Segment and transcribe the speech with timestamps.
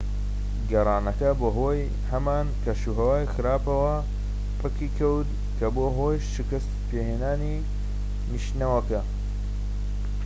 [0.71, 3.95] گەڕانەکە بەهۆی هەمان کەشوهەوای خراپەوە
[4.59, 7.57] پەکی کەوت کە بووە هۆی شکت پێهێنانی
[8.31, 9.01] نیشتنەوەکە